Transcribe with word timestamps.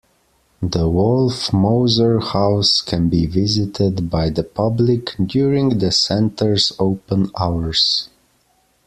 The 0.63 0.89
Wolff-Moser 0.89 2.19
House 2.21 2.81
can 2.81 3.07
be 3.07 3.27
visited 3.27 4.09
by 4.09 4.31
the 4.31 4.41
public 4.41 5.15
during 5.23 5.77
the 5.77 5.91
center's 5.91 6.73
open 6.79 7.29
hours. 7.39 8.09